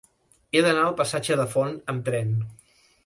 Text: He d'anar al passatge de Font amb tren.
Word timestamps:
He 0.59 0.63
d'anar 0.67 0.85
al 0.85 0.95
passatge 1.01 1.37
de 1.41 1.45
Font 1.53 1.77
amb 1.95 2.05
tren. 2.09 2.33